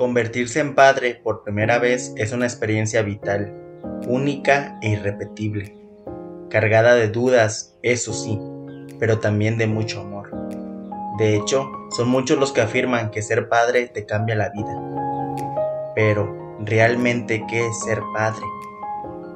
[0.00, 3.54] Convertirse en padre por primera vez es una experiencia vital,
[4.08, 5.76] única e irrepetible,
[6.48, 8.40] cargada de dudas, eso sí,
[8.98, 10.30] pero también de mucho amor.
[11.18, 15.92] De hecho, son muchos los que afirman que ser padre te cambia la vida.
[15.94, 18.46] Pero, ¿realmente qué es ser padre?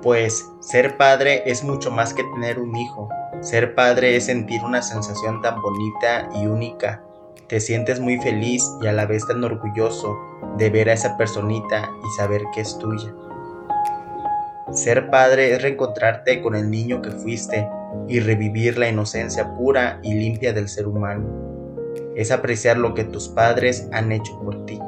[0.00, 3.10] Pues ser padre es mucho más que tener un hijo.
[3.42, 7.04] Ser padre es sentir una sensación tan bonita y única
[7.48, 10.18] te sientes muy feliz y a la vez tan orgulloso
[10.56, 13.14] de ver a esa personita y saber que es tuya.
[14.72, 17.68] Ser padre es reencontrarte con el niño que fuiste
[18.08, 21.24] y revivir la inocencia pura y limpia del ser humano.
[22.16, 24.80] Es apreciar lo que tus padres han hecho por ti.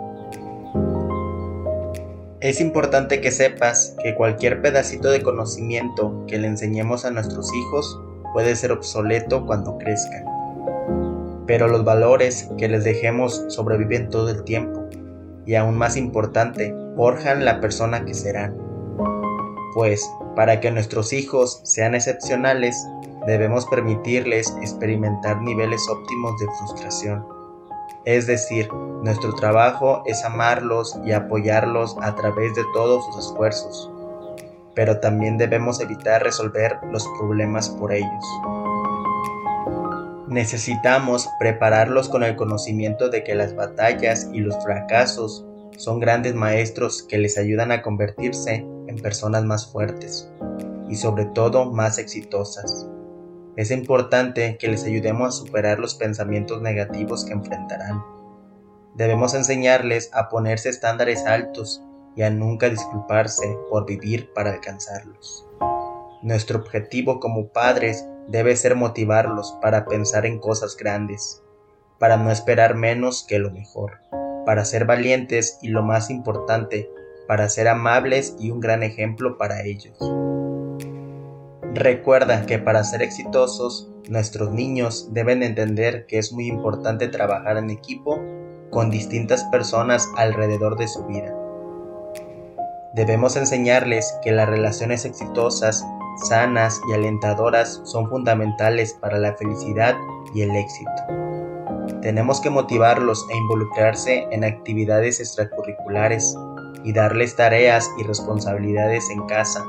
[2.40, 8.00] Es importante que sepas que cualquier pedacito de conocimiento que le enseñemos a nuestros hijos
[8.32, 10.35] puede ser obsoleto cuando crezcan
[11.46, 14.86] pero los valores que les dejemos sobreviven todo el tiempo
[15.46, 18.56] y aún más importante, forjan la persona que serán.
[19.74, 22.76] Pues, para que nuestros hijos sean excepcionales,
[23.26, 27.24] debemos permitirles experimentar niveles óptimos de frustración.
[28.04, 33.90] Es decir, nuestro trabajo es amarlos y apoyarlos a través de todos sus esfuerzos,
[34.74, 38.24] pero también debemos evitar resolver los problemas por ellos.
[40.28, 45.46] Necesitamos prepararlos con el conocimiento de que las batallas y los fracasos
[45.76, 50.28] son grandes maestros que les ayudan a convertirse en personas más fuertes
[50.88, 52.88] y sobre todo más exitosas.
[53.56, 58.02] Es importante que les ayudemos a superar los pensamientos negativos que enfrentarán.
[58.96, 61.82] Debemos enseñarles a ponerse estándares altos
[62.16, 65.46] y a nunca disculparse por vivir para alcanzarlos.
[66.22, 71.42] Nuestro objetivo como padres debe ser motivarlos para pensar en cosas grandes,
[71.98, 74.00] para no esperar menos que lo mejor,
[74.44, 76.90] para ser valientes y lo más importante,
[77.26, 79.98] para ser amables y un gran ejemplo para ellos.
[81.74, 87.70] Recuerda que para ser exitosos, nuestros niños deben entender que es muy importante trabajar en
[87.70, 88.20] equipo
[88.70, 91.34] con distintas personas alrededor de su vida.
[92.94, 95.84] Debemos enseñarles que las relaciones exitosas
[96.16, 99.96] sanas y alentadoras son fundamentales para la felicidad
[100.34, 100.90] y el éxito.
[102.02, 106.36] Tenemos que motivarlos a involucrarse en actividades extracurriculares
[106.84, 109.64] y darles tareas y responsabilidades en casa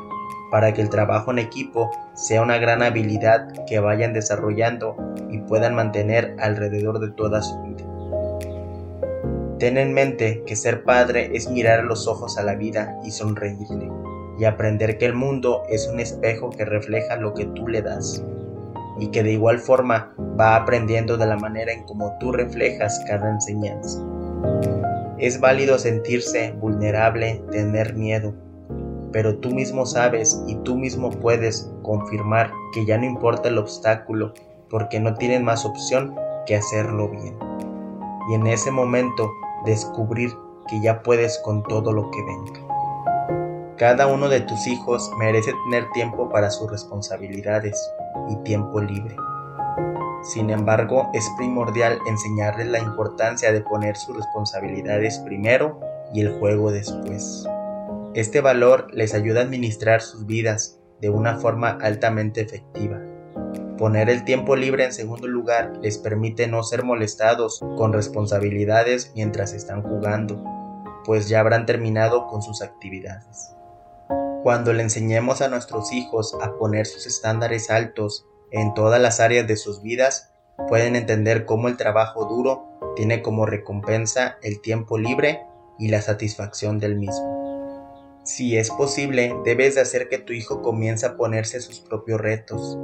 [0.52, 4.96] para que el trabajo en equipo sea una gran habilidad que vayan desarrollando
[5.30, 7.84] y puedan mantener alrededor de toda su vida.
[9.60, 13.90] Ten en mente que ser padre es mirar los ojos a la vida y sonreírle
[14.38, 18.24] y aprender que el mundo es un espejo que refleja lo que tú le das
[19.00, 23.30] y que de igual forma va aprendiendo de la manera en como tú reflejas cada
[23.30, 24.04] enseñanza.
[25.18, 28.34] Es válido sentirse vulnerable, tener miedo,
[29.12, 34.34] pero tú mismo sabes y tú mismo puedes confirmar que ya no importa el obstáculo
[34.70, 36.16] porque no tienes más opción
[36.46, 37.36] que hacerlo bien.
[38.30, 39.32] Y en ese momento
[39.66, 40.30] descubrir
[40.68, 42.67] que ya puedes con todo lo que venga.
[43.78, 47.80] Cada uno de tus hijos merece tener tiempo para sus responsabilidades
[48.28, 49.16] y tiempo libre.
[50.24, 55.80] Sin embargo, es primordial enseñarles la importancia de poner sus responsabilidades primero
[56.12, 57.48] y el juego después.
[58.16, 63.00] Este valor les ayuda a administrar sus vidas de una forma altamente efectiva.
[63.78, 69.54] Poner el tiempo libre en segundo lugar les permite no ser molestados con responsabilidades mientras
[69.54, 70.44] están jugando,
[71.06, 73.54] pues ya habrán terminado con sus actividades.
[74.44, 79.48] Cuando le enseñemos a nuestros hijos a poner sus estándares altos en todas las áreas
[79.48, 80.32] de sus vidas,
[80.68, 85.42] pueden entender cómo el trabajo duro tiene como recompensa el tiempo libre
[85.78, 87.38] y la satisfacción del mismo.
[88.24, 92.78] Si es posible, debes de hacer que tu hijo comience a ponerse sus propios retos,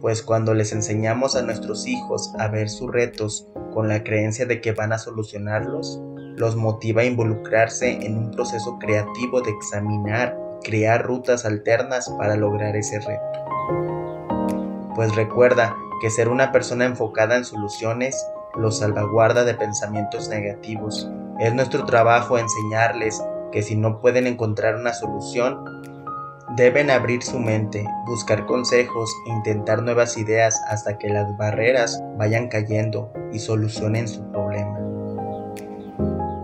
[0.00, 4.60] pues cuando les enseñamos a nuestros hijos a ver sus retos con la creencia de
[4.60, 6.00] que van a solucionarlos,
[6.36, 12.74] los motiva a involucrarse en un proceso creativo de examinar crear rutas alternas para lograr
[12.74, 13.44] ese reto.
[14.96, 18.16] Pues recuerda que ser una persona enfocada en soluciones
[18.56, 21.08] los salvaguarda de pensamientos negativos.
[21.38, 23.22] Es nuestro trabajo enseñarles
[23.52, 25.64] que si no pueden encontrar una solución,
[26.56, 33.12] deben abrir su mente, buscar consejos intentar nuevas ideas hasta que las barreras vayan cayendo
[33.32, 34.43] y solucionen su problema.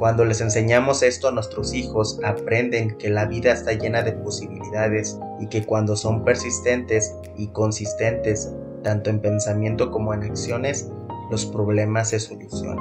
[0.00, 5.20] Cuando les enseñamos esto a nuestros hijos, aprenden que la vida está llena de posibilidades
[5.38, 8.50] y que cuando son persistentes y consistentes,
[8.82, 10.88] tanto en pensamiento como en acciones,
[11.30, 12.78] los problemas se solucionan.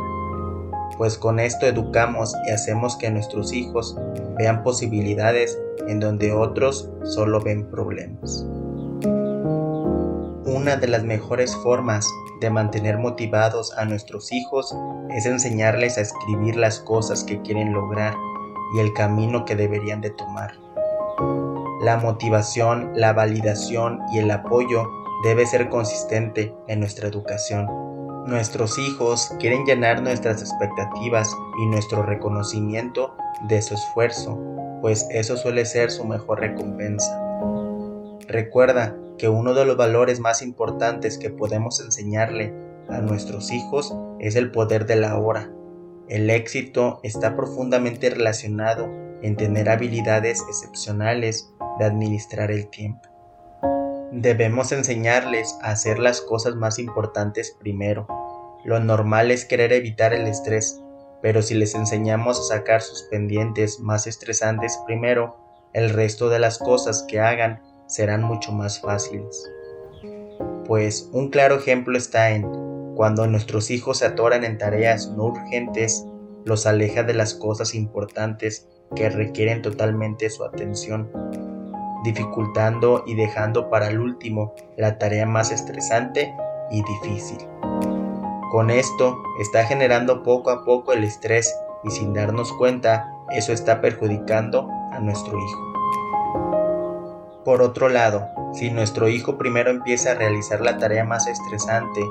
[0.98, 3.98] pues con esto educamos y hacemos que nuestros hijos
[4.38, 8.46] vean posibilidades en donde otros solo ven problemas.
[10.60, 12.06] Una de las mejores formas
[12.42, 14.76] de mantener motivados a nuestros hijos
[15.10, 18.14] es enseñarles a escribir las cosas que quieren lograr
[18.76, 20.52] y el camino que deberían de tomar.
[21.82, 24.86] La motivación, la validación y el apoyo
[25.24, 27.66] debe ser consistente en nuestra educación.
[28.28, 33.16] Nuestros hijos quieren llenar nuestras expectativas y nuestro reconocimiento
[33.48, 34.38] de su esfuerzo,
[34.82, 37.29] pues eso suele ser su mejor recompensa.
[38.30, 42.54] Recuerda que uno de los valores más importantes que podemos enseñarle
[42.88, 45.50] a nuestros hijos es el poder de la hora.
[46.08, 48.88] El éxito está profundamente relacionado
[49.24, 51.50] en tener habilidades excepcionales
[51.80, 53.02] de administrar el tiempo.
[54.12, 58.06] Debemos enseñarles a hacer las cosas más importantes primero.
[58.64, 60.80] Lo normal es querer evitar el estrés,
[61.24, 65.36] pero si les enseñamos a sacar sus pendientes más estresantes primero,
[65.74, 69.50] el resto de las cosas que hagan serán mucho más fáciles.
[70.66, 72.48] Pues un claro ejemplo está en
[72.96, 76.06] cuando nuestros hijos se atoran en tareas no urgentes,
[76.46, 81.10] los aleja de las cosas importantes que requieren totalmente su atención,
[82.04, 86.34] dificultando y dejando para el último la tarea más estresante
[86.72, 87.40] y difícil.
[88.52, 93.82] Con esto está generando poco a poco el estrés y sin darnos cuenta eso está
[93.82, 95.69] perjudicando a nuestro hijo.
[97.46, 102.02] Por otro lado, si nuestro hijo primero empieza a realizar la tarea más estresante,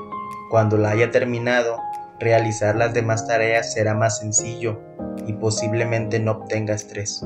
[0.49, 1.77] cuando la haya terminado,
[2.19, 4.79] realizar las demás tareas será más sencillo
[5.27, 7.23] y posiblemente no obtenga estrés,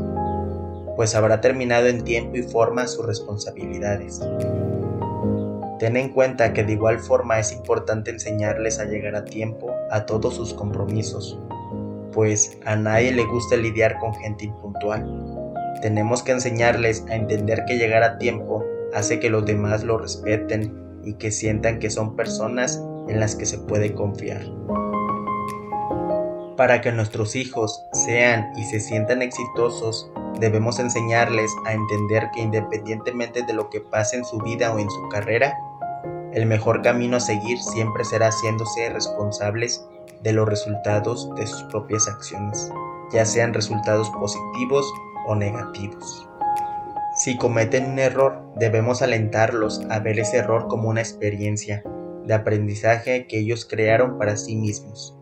[0.97, 4.19] pues habrá terminado en tiempo y forma sus responsabilidades.
[5.79, 10.05] Ten en cuenta que de igual forma es importante enseñarles a llegar a tiempo a
[10.05, 11.39] todos sus compromisos,
[12.11, 15.32] pues a nadie le gusta lidiar con gente impuntual
[15.81, 21.01] tenemos que enseñarles a entender que llegar a tiempo hace que los demás lo respeten
[21.03, 24.41] y que sientan que son personas en las que se puede confiar.
[26.55, 33.43] Para que nuestros hijos sean y se sientan exitosos, debemos enseñarles a entender que independientemente
[33.43, 35.57] de lo que pase en su vida o en su carrera,
[36.31, 39.85] el mejor camino a seguir siempre será haciéndose responsables
[40.21, 42.71] de los resultados de sus propias acciones,
[43.11, 44.91] ya sean resultados positivos
[45.27, 46.27] o negativos.
[47.15, 51.83] Si cometen un error, debemos alentarlos a ver ese error como una experiencia
[52.25, 55.17] de aprendizaje que ellos crearon para sí mismos.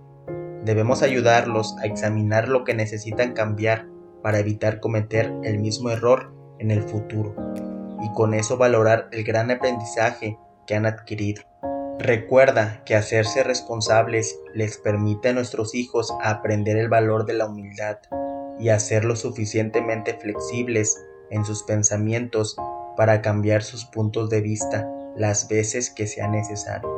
[0.63, 3.87] Debemos ayudarlos a examinar lo que necesitan cambiar
[4.21, 7.35] para evitar cometer el mismo error en el futuro
[8.01, 10.37] y con eso valorar el gran aprendizaje
[10.67, 11.43] que han adquirido.
[11.99, 17.97] Recuerda que hacerse responsables les permite a nuestros hijos aprender el valor de la humildad,
[18.59, 22.55] y hacerlos suficientemente flexibles en sus pensamientos
[22.97, 26.89] para cambiar sus puntos de vista las veces que sea necesario.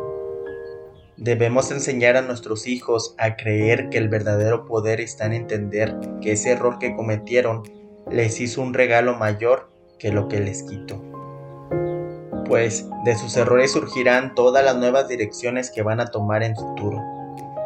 [1.18, 6.34] Debemos enseñar a nuestros hijos a creer que el verdadero poder está en entender que
[6.34, 7.64] ese error que cometieron
[8.10, 11.02] les hizo un regalo mayor que lo que les quitó.
[12.46, 17.02] Pues de sus errores surgirán todas las nuevas direcciones que van a tomar en futuro.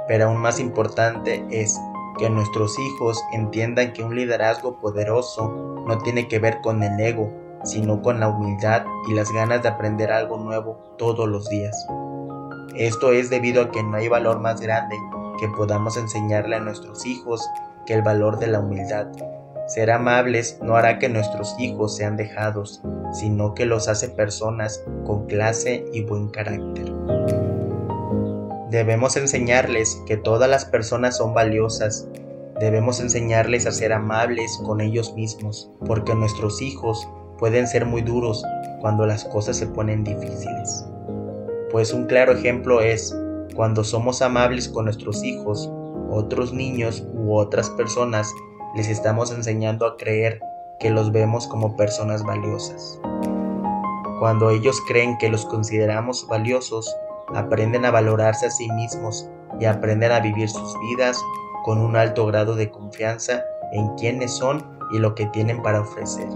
[0.07, 1.79] Pero aún más importante es
[2.17, 7.31] que nuestros hijos entiendan que un liderazgo poderoso no tiene que ver con el ego,
[7.63, 11.87] sino con la humildad y las ganas de aprender algo nuevo todos los días.
[12.75, 14.95] Esto es debido a que no hay valor más grande
[15.39, 17.47] que podamos enseñarle a nuestros hijos
[17.85, 19.07] que el valor de la humildad.
[19.67, 22.81] Ser amables no hará que nuestros hijos sean dejados,
[23.13, 26.93] sino que los hace personas con clase y buen carácter.
[28.69, 32.05] Debemos enseñarles que todas las personas son valiosas.
[32.59, 37.07] Debemos enseñarles a ser amables con ellos mismos, porque nuestros hijos
[37.37, 38.43] pueden ser muy duros
[38.81, 40.85] cuando las cosas se ponen difíciles.
[41.71, 43.15] Pues un claro ejemplo es
[43.55, 45.71] cuando somos amables con nuestros hijos,
[46.09, 48.33] otros niños u otras personas
[48.75, 50.41] les estamos enseñando a creer
[50.79, 52.99] que los vemos como personas valiosas.
[54.19, 56.93] Cuando ellos creen que los consideramos valiosos,
[57.35, 59.29] aprenden a valorarse a sí mismos
[59.59, 61.21] y aprenden a vivir sus vidas
[61.63, 63.43] con un alto grado de confianza
[63.73, 66.27] en quiénes son y lo que tienen para ofrecer.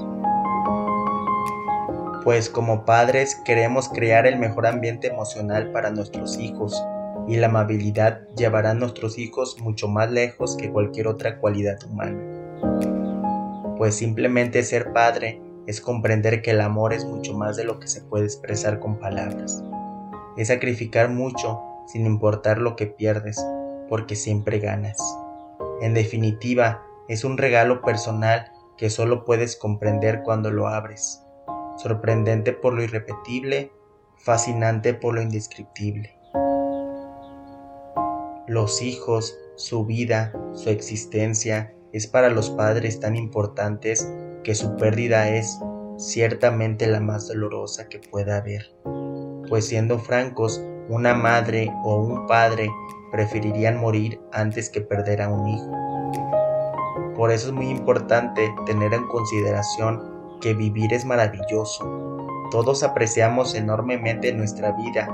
[2.24, 6.84] Pues como padres queremos crear el mejor ambiente emocional para nuestros hijos
[7.28, 12.20] y la amabilidad llevará a nuestros hijos mucho más lejos que cualquier otra cualidad humana.
[13.78, 17.88] Pues simplemente ser padre es comprender que el amor es mucho más de lo que
[17.88, 19.64] se puede expresar con palabras
[20.38, 23.44] es sacrificar mucho sin importar lo que pierdes,
[23.90, 24.98] porque siempre ganas.
[25.82, 31.24] En definitiva, es un regalo personal que solo puedes comprender cuando lo abres.
[31.78, 33.72] Sorprendente por lo irrepetible,
[34.18, 36.18] fascinante por lo indescriptible.
[38.48, 44.10] Los hijos, su vida, su existencia, es para los padres tan importantes
[44.44, 45.60] que su pérdida es
[45.98, 48.74] ciertamente la más dolorosa que pueda haber.
[49.52, 52.72] Pues siendo francos, una madre o un padre
[53.12, 57.14] preferirían morir antes que perder a un hijo.
[57.18, 61.84] Por eso es muy importante tener en consideración que vivir es maravilloso.
[62.50, 65.10] Todos apreciamos enormemente nuestra vida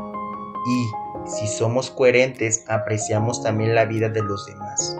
[0.68, 4.96] y, si somos coherentes, apreciamos también la vida de los demás.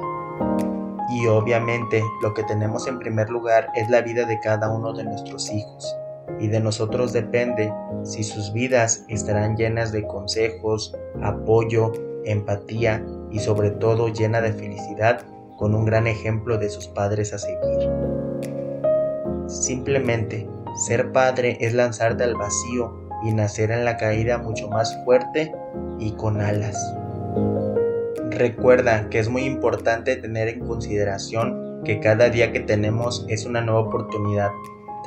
[1.12, 5.04] Y obviamente lo que tenemos en primer lugar es la vida de cada uno de
[5.04, 5.96] nuestros hijos.
[6.40, 11.92] Y de nosotros depende si sus vidas estarán llenas de consejos, apoyo,
[12.26, 15.22] empatía y sobre todo llena de felicidad
[15.58, 17.90] con un gran ejemplo de sus padres a seguir.
[19.48, 20.48] Simplemente,
[20.88, 25.52] ser padre es lanzarte al vacío y nacer en la caída mucho más fuerte
[26.00, 26.78] y con alas.
[28.30, 33.62] Recuerda que es muy importante tener en consideración que cada día que tenemos es una
[33.62, 34.52] nueva oportunidad,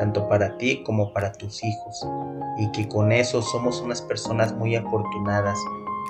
[0.00, 2.08] tanto para ti como para tus hijos,
[2.56, 5.58] y que con eso somos unas personas muy afortunadas,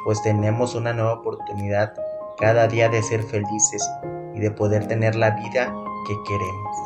[0.05, 1.93] pues tenemos una nueva oportunidad
[2.39, 3.83] cada día de ser felices
[4.33, 5.75] y de poder tener la vida
[6.07, 6.77] que queremos.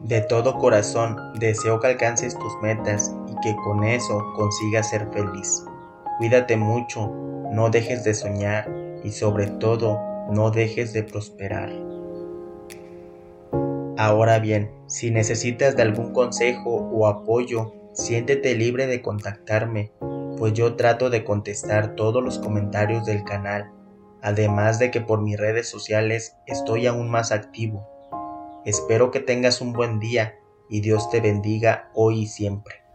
[0.00, 5.64] De todo corazón deseo que alcances tus metas y que con eso consigas ser feliz.
[6.18, 7.10] Cuídate mucho,
[7.50, 8.70] no dejes de soñar
[9.02, 9.98] y sobre todo
[10.30, 11.85] no dejes de prosperar.
[13.98, 19.90] Ahora bien, si necesitas de algún consejo o apoyo, siéntete libre de contactarme,
[20.36, 23.72] pues yo trato de contestar todos los comentarios del canal,
[24.20, 27.88] además de que por mis redes sociales estoy aún más activo.
[28.66, 30.34] Espero que tengas un buen día
[30.68, 32.86] y Dios te bendiga hoy y siempre.